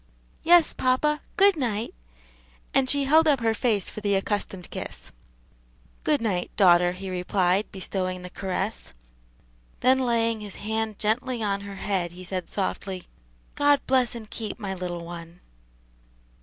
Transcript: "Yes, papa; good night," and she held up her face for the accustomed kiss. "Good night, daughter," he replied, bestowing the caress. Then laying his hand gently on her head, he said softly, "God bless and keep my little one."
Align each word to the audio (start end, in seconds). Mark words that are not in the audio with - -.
"Yes, 0.41 0.73
papa; 0.73 1.21
good 1.37 1.55
night," 1.55 1.93
and 2.73 2.89
she 2.89 3.03
held 3.03 3.27
up 3.27 3.39
her 3.39 3.53
face 3.53 3.87
for 3.87 4.01
the 4.01 4.15
accustomed 4.15 4.71
kiss. 4.71 5.11
"Good 6.03 6.21
night, 6.23 6.49
daughter," 6.57 6.93
he 6.93 7.11
replied, 7.11 7.71
bestowing 7.71 8.23
the 8.23 8.31
caress. 8.31 8.93
Then 9.81 9.99
laying 9.99 10.39
his 10.39 10.55
hand 10.55 10.97
gently 10.97 11.43
on 11.43 11.61
her 11.61 11.75
head, 11.75 12.13
he 12.13 12.23
said 12.23 12.49
softly, 12.49 13.07
"God 13.53 13.79
bless 13.85 14.15
and 14.15 14.27
keep 14.27 14.57
my 14.57 14.73
little 14.73 15.05
one." 15.05 15.39